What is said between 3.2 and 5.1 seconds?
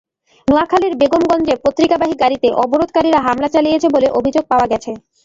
হামলা চালিয়েছে বলে অভিযোগ পাওয়া গেছে।